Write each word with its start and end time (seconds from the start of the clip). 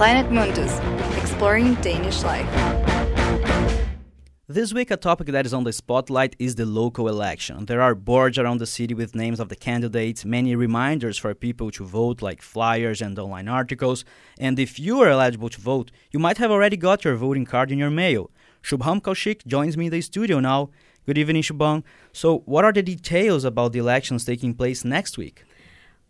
Planet 0.00 0.32
Mundus, 0.32 0.80
exploring 1.18 1.74
Danish 1.82 2.22
life. 2.22 2.48
This 4.48 4.72
week, 4.72 4.90
a 4.90 4.96
topic 4.96 5.26
that 5.26 5.44
is 5.44 5.52
on 5.52 5.64
the 5.64 5.74
spotlight 5.74 6.34
is 6.38 6.54
the 6.54 6.64
local 6.64 7.06
election. 7.06 7.66
There 7.66 7.82
are 7.82 7.94
boards 7.94 8.38
around 8.38 8.60
the 8.60 8.66
city 8.66 8.94
with 8.94 9.14
names 9.14 9.40
of 9.40 9.50
the 9.50 9.56
candidates, 9.56 10.24
many 10.24 10.56
reminders 10.56 11.18
for 11.18 11.34
people 11.34 11.70
to 11.72 11.84
vote, 11.84 12.22
like 12.22 12.40
flyers 12.40 13.02
and 13.02 13.18
online 13.18 13.46
articles. 13.46 14.06
And 14.38 14.58
if 14.58 14.80
you 14.80 15.02
are 15.02 15.10
eligible 15.10 15.50
to 15.50 15.60
vote, 15.60 15.90
you 16.10 16.18
might 16.18 16.38
have 16.38 16.50
already 16.50 16.78
got 16.78 17.04
your 17.04 17.16
voting 17.16 17.44
card 17.44 17.70
in 17.70 17.76
your 17.76 17.90
mail. 17.90 18.30
Shubham 18.62 19.02
Kaushik 19.02 19.46
joins 19.46 19.76
me 19.76 19.84
in 19.84 19.92
the 19.92 20.00
studio 20.00 20.40
now. 20.40 20.70
Good 21.04 21.18
evening, 21.18 21.42
Shubham. 21.42 21.82
So, 22.14 22.38
what 22.46 22.64
are 22.64 22.72
the 22.72 22.82
details 22.82 23.44
about 23.44 23.74
the 23.74 23.80
elections 23.80 24.24
taking 24.24 24.54
place 24.54 24.82
next 24.82 25.18
week? 25.18 25.44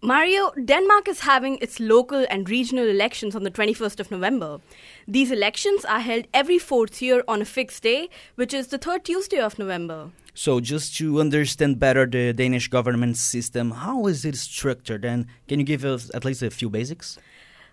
Mario, 0.00 0.52
Denmark 0.64 1.08
is 1.08 1.20
having 1.20 1.58
its 1.60 1.80
local 1.80 2.24
and 2.30 2.48
regional 2.48 2.86
elections 2.86 3.34
on 3.34 3.42
the 3.42 3.50
21st 3.50 3.98
of 3.98 4.12
November. 4.12 4.60
These 5.08 5.32
elections 5.32 5.84
are 5.84 5.98
held 5.98 6.28
every 6.32 6.58
fourth 6.58 7.02
year 7.02 7.24
on 7.26 7.42
a 7.42 7.44
fixed 7.44 7.82
day, 7.82 8.08
which 8.36 8.54
is 8.54 8.68
the 8.68 8.78
third 8.78 9.04
Tuesday 9.04 9.40
of 9.40 9.58
November. 9.58 10.10
So, 10.34 10.60
just 10.60 10.96
to 10.98 11.20
understand 11.20 11.80
better 11.80 12.06
the 12.06 12.32
Danish 12.32 12.68
government 12.68 13.16
system, 13.16 13.72
how 13.72 14.06
is 14.06 14.24
it 14.24 14.36
structured? 14.36 15.04
And 15.04 15.26
can 15.48 15.58
you 15.58 15.66
give 15.66 15.84
us 15.84 16.12
at 16.14 16.24
least 16.24 16.44
a 16.44 16.50
few 16.50 16.70
basics? 16.70 17.18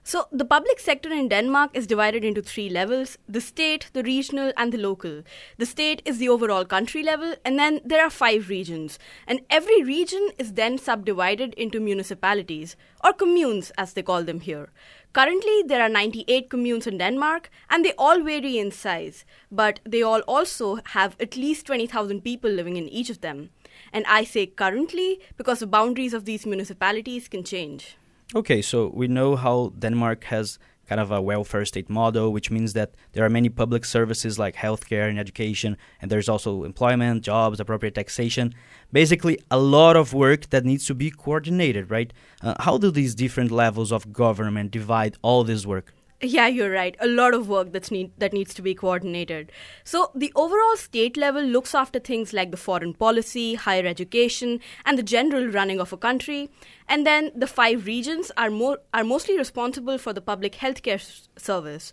So, 0.07 0.27
the 0.31 0.45
public 0.45 0.79
sector 0.79 1.11
in 1.11 1.29
Denmark 1.29 1.71
is 1.73 1.87
divided 1.87 2.23
into 2.23 2.43
three 2.43 2.69
levels 2.69 3.17
the 3.27 3.41
state, 3.41 3.89
the 3.93 4.03
regional, 4.03 4.53
and 4.55 4.71
the 4.71 4.77
local. 4.77 5.23
The 5.57 5.65
state 5.65 6.03
is 6.05 6.19
the 6.19 6.29
overall 6.29 6.63
country 6.63 7.01
level, 7.01 7.33
and 7.43 7.57
then 7.57 7.81
there 7.83 8.03
are 8.03 8.11
five 8.11 8.47
regions. 8.47 8.99
And 9.25 9.41
every 9.49 9.81
region 9.81 10.29
is 10.37 10.53
then 10.53 10.77
subdivided 10.77 11.55
into 11.55 11.79
municipalities, 11.79 12.75
or 13.03 13.13
communes 13.13 13.71
as 13.79 13.93
they 13.93 14.03
call 14.03 14.21
them 14.23 14.41
here. 14.41 14.69
Currently, 15.13 15.63
there 15.65 15.81
are 15.81 15.89
98 15.89 16.51
communes 16.51 16.85
in 16.85 16.99
Denmark, 16.99 17.49
and 17.67 17.83
they 17.83 17.93
all 17.97 18.21
vary 18.21 18.59
in 18.59 18.69
size, 18.69 19.25
but 19.51 19.79
they 19.83 20.03
all 20.03 20.21
also 20.27 20.77
have 20.93 21.15
at 21.19 21.35
least 21.35 21.65
20,000 21.65 22.21
people 22.21 22.51
living 22.51 22.77
in 22.77 22.87
each 22.89 23.09
of 23.09 23.21
them. 23.21 23.49
And 23.91 24.05
I 24.05 24.23
say 24.23 24.45
currently 24.45 25.19
because 25.35 25.61
the 25.61 25.67
boundaries 25.67 26.13
of 26.13 26.25
these 26.25 26.45
municipalities 26.45 27.27
can 27.27 27.43
change. 27.43 27.97
Okay, 28.33 28.61
so 28.61 28.91
we 28.93 29.07
know 29.07 29.35
how 29.35 29.71
Denmark 29.77 30.23
has 30.25 30.57
kind 30.87 30.99
of 30.99 31.11
a 31.11 31.21
welfare 31.21 31.65
state 31.65 31.89
model, 31.89 32.31
which 32.31 32.49
means 32.51 32.73
that 32.73 32.93
there 33.13 33.23
are 33.25 33.29
many 33.29 33.49
public 33.49 33.85
services 33.85 34.39
like 34.39 34.55
healthcare 34.55 35.09
and 35.09 35.19
education, 35.19 35.77
and 36.01 36.11
there's 36.11 36.29
also 36.29 36.63
employment, 36.63 37.23
jobs, 37.23 37.59
appropriate 37.59 37.95
taxation. 37.95 38.53
Basically, 38.91 39.39
a 39.51 39.59
lot 39.59 39.95
of 39.95 40.13
work 40.13 40.49
that 40.49 40.65
needs 40.65 40.85
to 40.85 40.95
be 40.95 41.11
coordinated, 41.11 41.91
right? 41.91 42.11
Uh, 42.41 42.55
how 42.59 42.77
do 42.77 42.91
these 42.91 43.15
different 43.15 43.51
levels 43.51 43.91
of 43.91 44.11
government 44.11 44.71
divide 44.71 45.17
all 45.21 45.43
this 45.43 45.65
work? 45.65 45.93
Yeah, 46.21 46.47
you're 46.47 46.71
right. 46.71 46.95
A 47.01 47.07
lot 47.07 47.33
of 47.33 47.49
work 47.49 47.71
that's 47.73 47.91
need, 47.91 48.11
that 48.17 48.31
needs 48.33 48.53
to 48.55 48.61
be 48.61 48.73
coordinated. 48.73 49.51
So, 49.83 50.11
the 50.15 50.31
overall 50.35 50.77
state 50.77 51.17
level 51.17 51.43
looks 51.43 51.75
after 51.75 51.99
things 51.99 52.31
like 52.31 52.51
the 52.51 52.57
foreign 52.57 52.93
policy, 52.93 53.55
higher 53.55 53.85
education, 53.85 54.61
and 54.85 54.97
the 54.97 55.03
general 55.03 55.47
running 55.47 55.79
of 55.81 55.91
a 55.91 55.97
country. 55.97 56.49
And 56.87 57.05
then 57.05 57.31
the 57.35 57.47
five 57.47 57.85
regions 57.85 58.31
are 58.37 58.49
more 58.49 58.79
are 58.93 59.03
mostly 59.03 59.37
responsible 59.37 59.97
for 59.97 60.13
the 60.13 60.21
public 60.21 60.53
healthcare 60.53 60.95
s- 60.95 61.27
service. 61.37 61.91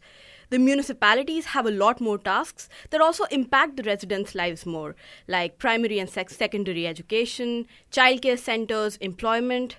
The 0.51 0.59
municipalities 0.59 1.47
have 1.47 1.67
a 1.67 1.71
lot 1.71 2.01
more 2.01 2.19
tasks 2.19 2.69
that 2.91 3.01
also 3.01 3.25
impact 3.25 3.77
the 3.77 3.83
residents' 3.83 4.35
lives 4.37 4.65
more, 4.65 4.95
like 5.27 5.59
primary 5.59 5.99
and 5.99 6.09
sec- 6.09 6.31
secondary 6.31 6.87
education, 6.87 7.67
childcare 7.91 8.39
centers, 8.39 8.97
employment. 8.99 9.77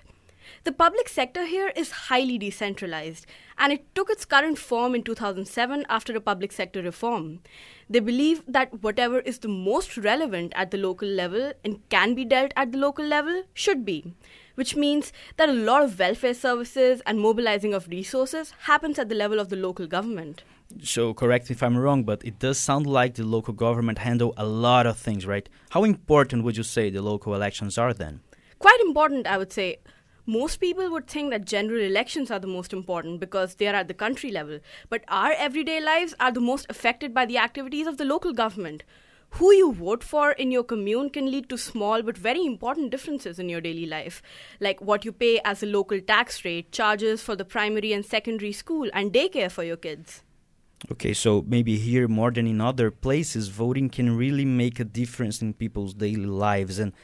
The 0.64 0.72
public 0.72 1.08
sector 1.08 1.46
here 1.46 1.72
is 1.76 1.90
highly 1.90 2.38
decentralized, 2.38 3.26
and 3.58 3.72
it 3.72 3.94
took 3.94 4.10
its 4.10 4.24
current 4.24 4.58
form 4.58 4.94
in 4.94 5.02
2007 5.02 5.84
after 5.88 6.16
a 6.16 6.20
public 6.20 6.52
sector 6.52 6.82
reform. 6.82 7.40
They 7.88 8.00
believe 8.00 8.42
that 8.48 8.82
whatever 8.82 9.20
is 9.20 9.38
the 9.38 9.48
most 9.48 9.96
relevant 9.96 10.52
at 10.56 10.70
the 10.70 10.78
local 10.78 11.08
level 11.08 11.52
and 11.64 11.86
can 11.88 12.14
be 12.14 12.24
dealt 12.24 12.52
at 12.56 12.72
the 12.72 12.78
local 12.78 13.04
level 13.04 13.44
should 13.52 13.84
be, 13.84 14.14
which 14.54 14.76
means 14.76 15.12
that 15.36 15.48
a 15.48 15.52
lot 15.52 15.82
of 15.82 15.98
welfare 15.98 16.34
services 16.34 17.02
and 17.06 17.20
mobilizing 17.20 17.74
of 17.74 17.88
resources 17.88 18.52
happens 18.60 18.98
at 18.98 19.08
the 19.08 19.14
level 19.14 19.38
of 19.38 19.48
the 19.48 19.56
local 19.56 19.86
government. 19.86 20.42
So, 20.82 21.14
correct 21.14 21.48
me 21.48 21.54
if 21.54 21.62
I'm 21.62 21.76
wrong, 21.76 22.04
but 22.04 22.24
it 22.24 22.38
does 22.38 22.58
sound 22.58 22.86
like 22.86 23.14
the 23.14 23.24
local 23.24 23.54
government 23.54 23.98
handle 23.98 24.34
a 24.36 24.46
lot 24.46 24.86
of 24.86 24.98
things, 24.98 25.26
right? 25.26 25.48
How 25.70 25.84
important 25.84 26.42
would 26.42 26.56
you 26.56 26.62
say 26.62 26.90
the 26.90 27.02
local 27.02 27.34
elections 27.34 27.78
are 27.78 27.92
then? 27.92 28.20
Quite 28.58 28.80
important, 28.80 29.26
I 29.26 29.38
would 29.38 29.52
say. 29.52 29.76
Most 30.26 30.56
people 30.56 30.90
would 30.90 31.06
think 31.06 31.30
that 31.30 31.44
general 31.44 31.82
elections 31.82 32.30
are 32.30 32.38
the 32.38 32.46
most 32.46 32.72
important 32.72 33.20
because 33.20 33.56
they 33.56 33.66
are 33.66 33.74
at 33.74 33.88
the 33.88 33.94
country 33.94 34.30
level, 34.30 34.58
but 34.88 35.04
our 35.08 35.32
everyday 35.32 35.82
lives 35.82 36.14
are 36.18 36.32
the 36.32 36.40
most 36.40 36.64
affected 36.70 37.12
by 37.12 37.26
the 37.26 37.36
activities 37.36 37.86
of 37.86 37.98
the 37.98 38.06
local 38.06 38.32
government. 38.32 38.84
Who 39.32 39.52
you 39.52 39.74
vote 39.74 40.02
for 40.02 40.30
in 40.32 40.50
your 40.50 40.64
commune 40.64 41.10
can 41.10 41.30
lead 41.30 41.50
to 41.50 41.58
small 41.58 42.00
but 42.02 42.16
very 42.16 42.46
important 42.46 42.90
differences 42.90 43.38
in 43.38 43.50
your 43.50 43.60
daily 43.60 43.84
life, 43.84 44.22
like 44.60 44.80
what 44.80 45.04
you 45.04 45.12
pay 45.12 45.40
as 45.44 45.62
a 45.62 45.66
local 45.66 46.00
tax 46.00 46.42
rate, 46.42 46.72
charges 46.72 47.20
for 47.20 47.36
the 47.36 47.44
primary 47.44 47.92
and 47.92 48.06
secondary 48.06 48.52
school, 48.52 48.88
and 48.94 49.12
daycare 49.12 49.50
for 49.50 49.62
your 49.62 49.76
kids. 49.76 50.22
Okay, 50.90 51.12
so 51.12 51.44
maybe 51.46 51.76
here 51.76 52.08
more 52.08 52.30
than 52.30 52.46
in 52.46 52.62
other 52.62 52.90
places, 52.90 53.48
voting 53.48 53.90
can 53.90 54.16
really 54.16 54.46
make 54.46 54.80
a 54.80 54.84
difference 54.84 55.42
in 55.42 55.52
people's 55.52 55.92
daily 55.92 56.24
lives. 56.24 56.78
And 56.78 56.94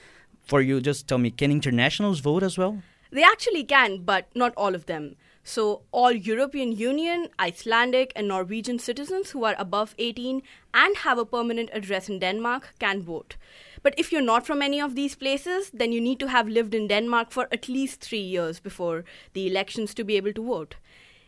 for 0.43 0.63
you, 0.63 0.81
just 0.81 1.07
tell 1.07 1.19
me, 1.19 1.31
can 1.31 1.51
internationals 1.51 2.21
vote 2.21 2.43
as 2.43 2.57
well? 2.57 2.83
They 3.11 3.23
actually 3.23 3.65
can, 3.65 4.03
but 4.03 4.29
not 4.35 4.55
all 4.57 4.75
of 4.75 4.87
them. 4.87 5.17
So, 5.43 5.83
all 5.91 6.13
European 6.13 6.73
Union, 6.73 7.29
Icelandic, 7.41 8.13
and 8.15 8.29
Norwegian 8.29 8.79
citizens 8.79 9.31
who 9.31 9.45
are 9.45 9.57
above 9.59 9.95
18 9.99 10.43
and 10.75 10.97
have 10.99 11.19
a 11.19 11.25
permanent 11.25 11.71
address 11.73 12.09
in 12.09 12.19
Denmark 12.19 12.75
can 12.79 13.03
vote. 13.03 13.37
But 13.83 13.95
if 13.99 14.13
you're 14.13 14.21
not 14.21 14.47
from 14.47 14.61
any 14.63 14.81
of 14.81 14.95
these 14.95 15.17
places, 15.17 15.71
then 15.73 15.93
you 15.93 16.01
need 16.01 16.21
to 16.21 16.29
have 16.29 16.47
lived 16.47 16.75
in 16.75 16.89
Denmark 16.89 17.31
for 17.31 17.49
at 17.51 17.69
least 17.69 18.01
three 18.01 18.21
years 18.21 18.61
before 18.61 19.05
the 19.33 19.47
elections 19.47 19.95
to 19.95 20.05
be 20.05 20.17
able 20.17 20.35
to 20.35 20.47
vote. 20.47 20.77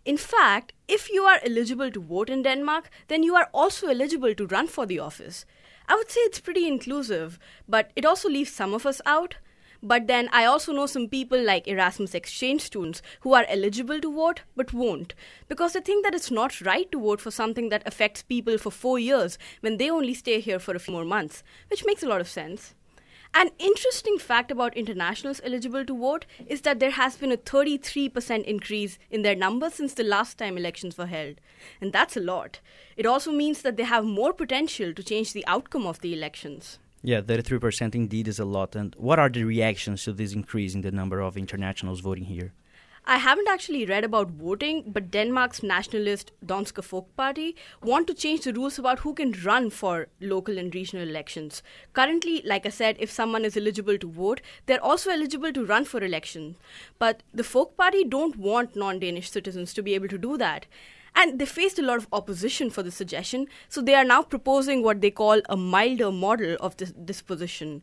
In 0.05 0.17
fact, 0.17 0.73
if 0.89 1.11
you 1.11 1.23
are 1.23 1.41
eligible 1.45 1.91
to 1.91 2.01
vote 2.01 2.29
in 2.29 2.43
Denmark, 2.43 2.91
then 3.09 3.23
you 3.23 3.35
are 3.35 3.49
also 3.55 3.89
eligible 3.89 4.35
to 4.35 4.47
run 4.47 4.67
for 4.67 4.85
the 4.85 4.99
office. 4.99 5.47
I 5.89 5.95
would 5.95 6.11
say 6.11 6.21
it's 6.21 6.41
pretty 6.41 6.69
inclusive, 6.69 7.39
but 7.69 7.91
it 7.97 8.05
also 8.05 8.29
leaves 8.29 8.53
some 8.53 8.75
of 8.75 8.85
us 8.85 9.01
out. 9.07 9.37
But 9.85 10.07
then 10.07 10.29
I 10.33 10.45
also 10.45 10.73
know 10.73 10.87
some 10.87 11.09
people 11.09 11.43
like 11.43 11.67
Erasmus 11.67 12.15
exchange 12.15 12.61
students 12.61 13.03
who 13.23 13.35
are 13.35 13.45
eligible 13.49 14.01
to 14.01 14.15
vote 14.15 14.43
but 14.55 14.73
won't 14.73 15.15
because 15.49 15.73
they 15.73 15.81
think 15.81 16.05
that 16.05 16.15
it's 16.15 16.31
not 16.31 16.61
right 16.61 16.91
to 16.93 17.01
vote 17.01 17.21
for 17.21 17.33
something 17.33 17.69
that 17.71 17.83
affects 17.85 18.23
people 18.23 18.59
for 18.59 18.71
four 18.71 19.01
years 19.01 19.39
when 19.61 19.79
they 19.79 19.91
only 19.91 20.15
stay 20.15 20.39
here 20.39 20.61
for 20.61 20.77
a 20.77 20.79
few 20.79 20.95
more 20.95 21.05
months, 21.05 21.43
which 21.69 21.85
makes 21.85 22.05
a 22.05 22.07
lot 22.07 22.21
of 22.21 22.29
sense. 22.29 22.75
An 23.35 23.51
interesting 23.59 24.19
fact 24.19 24.51
about 24.51 24.77
internationals 24.77 25.41
eligible 25.43 25.85
to 25.87 25.99
vote 25.99 26.27
is 26.47 26.61
that 26.61 26.79
there 26.79 26.91
has 26.91 27.17
been 27.17 27.33
a 27.33 27.37
33% 27.37 28.45
increase 28.45 28.99
in 29.11 29.23
their 29.23 29.35
numbers 29.35 29.75
since 29.75 29.95
the 29.95 30.05
last 30.05 30.37
time 30.37 30.59
elections 30.59 30.99
were 30.99 31.07
held. 31.07 31.41
And 31.81 31.93
that's 31.93 32.17
a 32.17 32.21
lot. 32.21 32.61
It 32.97 33.07
also 33.07 33.33
means 33.33 33.63
that 33.63 33.79
they 33.79 33.85
have 33.85 34.05
more 34.05 34.35
potential 34.35 34.93
to 34.93 35.03
change 35.03 35.33
the 35.33 35.47
outcome 35.47 35.87
of 35.87 36.03
the 36.03 36.13
elections. 36.13 36.79
Yeah, 37.03 37.21
33% 37.21 37.95
indeed 37.97 38.29
is 38.29 38.39
a 38.39 38.45
lot. 38.45 38.77
And 38.77 38.95
what 38.97 39.19
are 39.19 39.29
the 39.29 39.45
reactions 39.45 40.05
to 40.05 40.13
this 40.13 40.33
increase 40.35 40.75
in 40.75 40.83
the 40.83 40.93
number 40.93 41.21
of 41.21 41.37
internationals 41.37 42.01
voting 42.01 42.25
here? 42.25 42.53
I 43.05 43.17
haven't 43.19 43.49
actually 43.49 43.85
read 43.85 44.05
about 44.05 44.31
voting, 44.31 44.85
but 44.87 45.11
Denmark's 45.11 45.65
nationalist 45.65 46.31
Danske 46.47 46.85
Folk 46.85 47.15
Party 47.17 47.57
want 47.83 48.07
to 48.07 48.15
change 48.15 48.43
the 48.43 48.53
rules 48.53 48.79
about 48.79 49.01
who 49.01 49.13
can 49.13 49.35
run 49.45 49.71
for 49.71 50.07
local 50.21 50.57
and 50.57 50.73
regional 50.73 51.09
elections. 51.09 51.65
Currently, 51.95 52.43
like 52.45 52.65
I 52.65 52.69
said, 52.69 52.97
if 53.01 53.11
someone 53.11 53.45
is 53.45 53.57
eligible 53.57 53.99
to 53.99 54.09
vote, 54.09 54.41
they're 54.67 54.83
also 54.83 55.11
eligible 55.11 55.53
to 55.53 55.65
run 55.65 55.85
for 55.85 56.01
election. 56.01 56.55
But 57.01 57.25
the 57.35 57.43
Folk 57.43 57.77
Party 57.77 58.05
don't 58.05 58.37
want 58.37 58.77
non-Danish 58.77 59.31
citizens 59.31 59.75
to 59.75 59.83
be 59.83 59.95
able 59.95 60.09
to 60.09 60.19
do 60.19 60.39
that. 60.39 60.67
And 61.17 61.41
they 61.41 61.45
faced 61.45 61.81
a 61.81 61.83
lot 61.83 61.99
of 61.99 62.07
opposition 62.13 62.71
for 62.71 62.85
the 62.85 62.93
suggestion, 62.93 63.49
so 63.69 63.83
they 63.83 63.97
are 63.97 64.05
now 64.05 64.23
proposing 64.23 64.81
what 64.83 65.01
they 65.01 65.11
call 65.11 65.43
a 65.49 65.57
milder 65.57 66.13
model 66.13 66.57
of 66.61 66.77
this, 66.77 66.93
this 66.97 67.21
position. 67.21 67.83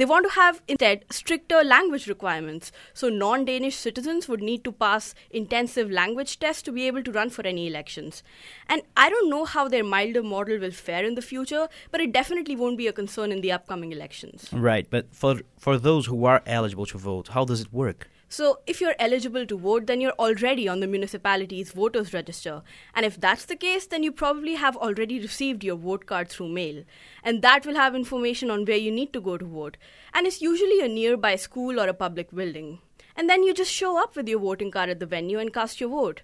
They 0.00 0.06
want 0.06 0.24
to 0.26 0.32
have 0.32 0.62
instead 0.66 1.04
stricter 1.10 1.62
language 1.62 2.06
requirements. 2.06 2.72
So 2.94 3.10
non 3.10 3.44
Danish 3.44 3.76
citizens 3.76 4.28
would 4.28 4.40
need 4.40 4.64
to 4.64 4.72
pass 4.72 5.14
intensive 5.30 5.90
language 5.90 6.38
tests 6.38 6.62
to 6.62 6.72
be 6.72 6.86
able 6.86 7.02
to 7.02 7.12
run 7.12 7.28
for 7.28 7.46
any 7.46 7.66
elections. 7.66 8.22
And 8.66 8.80
I 8.96 9.10
don't 9.10 9.28
know 9.28 9.44
how 9.44 9.68
their 9.68 9.84
milder 9.84 10.22
model 10.22 10.58
will 10.58 10.70
fare 10.70 11.04
in 11.04 11.16
the 11.16 11.20
future, 11.20 11.68
but 11.90 12.00
it 12.00 12.14
definitely 12.14 12.56
won't 12.56 12.78
be 12.78 12.86
a 12.86 12.94
concern 12.94 13.30
in 13.30 13.42
the 13.42 13.52
upcoming 13.52 13.92
elections. 13.92 14.48
Right, 14.54 14.86
but 14.88 15.14
for 15.14 15.42
for 15.58 15.76
those 15.76 16.06
who 16.06 16.24
are 16.24 16.42
eligible 16.46 16.86
to 16.86 16.96
vote, 16.96 17.28
how 17.28 17.44
does 17.44 17.60
it 17.60 17.70
work? 17.70 18.08
So, 18.32 18.60
if 18.64 18.80
you're 18.80 18.94
eligible 19.00 19.44
to 19.44 19.58
vote, 19.58 19.86
then 19.86 20.00
you're 20.00 20.12
already 20.12 20.68
on 20.68 20.78
the 20.78 20.86
municipality's 20.86 21.72
voters 21.72 22.12
register. 22.14 22.62
And 22.94 23.04
if 23.04 23.20
that's 23.20 23.44
the 23.44 23.56
case, 23.56 23.88
then 23.88 24.04
you 24.04 24.12
probably 24.12 24.54
have 24.54 24.76
already 24.76 25.18
received 25.18 25.64
your 25.64 25.74
vote 25.74 26.06
card 26.06 26.28
through 26.28 26.50
mail. 26.50 26.84
And 27.24 27.42
that 27.42 27.66
will 27.66 27.74
have 27.74 27.96
information 27.96 28.48
on 28.48 28.64
where 28.66 28.76
you 28.76 28.92
need 28.92 29.12
to 29.14 29.20
go 29.20 29.36
to 29.36 29.44
vote. 29.44 29.76
And 30.14 30.28
it's 30.28 30.40
usually 30.40 30.80
a 30.80 30.86
nearby 30.86 31.34
school 31.34 31.80
or 31.80 31.88
a 31.88 31.92
public 31.92 32.30
building. 32.30 32.78
And 33.16 33.28
then 33.28 33.42
you 33.42 33.52
just 33.52 33.72
show 33.72 34.00
up 34.00 34.14
with 34.14 34.28
your 34.28 34.38
voting 34.38 34.70
card 34.70 34.90
at 34.90 35.00
the 35.00 35.06
venue 35.06 35.40
and 35.40 35.52
cast 35.52 35.80
your 35.80 35.90
vote. 35.90 36.22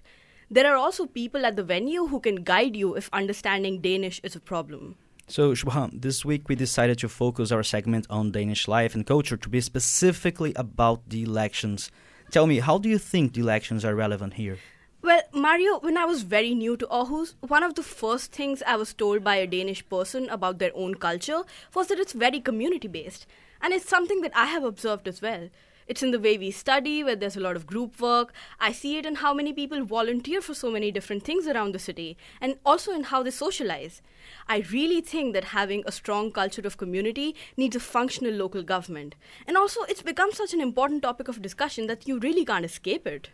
There 0.49 0.71
are 0.71 0.77
also 0.77 1.07
people 1.07 1.45
at 1.45 1.57
the 1.57 1.63
venue 1.63 2.07
who 2.07 2.21
can 2.21 2.45
guide 2.45 2.77
you 2.77 2.95
if 2.95 3.09
understanding 3.11 3.81
Danish 3.81 4.21
is 4.23 4.33
a 4.33 4.39
problem. 4.39 4.95
So, 5.29 5.51
Shubham, 5.51 6.01
this 6.01 6.23
week 6.23 6.47
we 6.47 6.55
decided 6.55 6.99
to 6.99 7.09
focus 7.09 7.51
our 7.51 7.61
segment 7.61 8.07
on 8.09 8.31
Danish 8.31 8.65
life 8.65 8.95
and 8.95 9.05
culture 9.05 9.35
to 9.35 9.49
be 9.49 9.59
specifically 9.59 10.53
about 10.55 11.09
the 11.09 11.23
elections. 11.23 11.91
Tell 12.31 12.47
me, 12.47 12.59
how 12.59 12.77
do 12.77 12.87
you 12.87 12.97
think 12.97 13.33
the 13.33 13.41
elections 13.41 13.83
are 13.83 13.93
relevant 13.93 14.35
here? 14.35 14.57
Well, 15.01 15.21
Mario, 15.33 15.79
when 15.79 15.97
I 15.97 16.05
was 16.05 16.21
very 16.21 16.55
new 16.55 16.77
to 16.77 16.87
Aarhus, 16.87 17.33
one 17.41 17.61
of 17.61 17.75
the 17.75 17.83
first 17.83 18.31
things 18.31 18.63
I 18.65 18.77
was 18.77 18.93
told 18.93 19.21
by 19.21 19.35
a 19.35 19.45
Danish 19.45 19.87
person 19.89 20.29
about 20.29 20.59
their 20.59 20.71
own 20.73 20.95
culture 20.95 21.43
was 21.73 21.87
that 21.87 21.99
it's 21.99 22.13
very 22.13 22.39
community 22.39 22.87
based. 22.87 23.27
And 23.61 23.73
it's 23.73 23.89
something 23.89 24.21
that 24.21 24.31
I 24.33 24.45
have 24.45 24.63
observed 24.63 25.09
as 25.09 25.21
well. 25.21 25.49
It's 25.87 26.03
in 26.03 26.11
the 26.11 26.19
way 26.19 26.37
we 26.37 26.51
study, 26.51 27.01
where 27.03 27.15
there's 27.15 27.37
a 27.37 27.39
lot 27.39 27.55
of 27.55 27.65
group 27.65 28.01
work. 28.01 28.33
I 28.59 28.73
see 28.73 28.97
it 28.97 29.05
in 29.05 29.15
how 29.15 29.33
many 29.33 29.53
people 29.53 29.85
volunteer 29.85 30.41
for 30.41 30.53
so 30.53 30.69
many 30.69 30.91
different 30.91 31.23
things 31.23 31.47
around 31.47 31.73
the 31.73 31.79
city, 31.79 32.17
and 32.41 32.57
also 32.65 32.91
in 32.91 33.03
how 33.03 33.23
they 33.23 33.31
socialize. 33.31 34.01
I 34.49 34.65
really 34.71 34.99
think 34.99 35.33
that 35.33 35.45
having 35.45 35.83
a 35.85 35.91
strong 35.91 36.31
culture 36.31 36.65
of 36.65 36.77
community 36.77 37.35
needs 37.55 37.75
a 37.75 37.79
functional 37.79 38.33
local 38.33 38.63
government. 38.63 39.15
And 39.47 39.55
also, 39.55 39.83
it's 39.83 40.01
become 40.01 40.33
such 40.33 40.53
an 40.53 40.59
important 40.59 41.03
topic 41.03 41.29
of 41.29 41.41
discussion 41.41 41.87
that 41.87 42.07
you 42.07 42.19
really 42.19 42.43
can't 42.43 42.65
escape 42.65 43.07
it. 43.07 43.29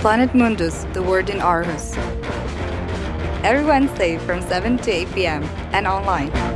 Planet 0.00 0.34
Mundus, 0.34 0.84
the 0.94 1.02
word 1.02 1.30
in 1.30 1.38
Aarhus. 1.38 1.96
Every 3.44 3.64
Wednesday 3.64 4.18
from 4.18 4.42
7 4.42 4.78
to 4.78 4.90
8 4.90 5.12
p.m. 5.14 5.44
and 5.72 5.86
online. 5.86 6.55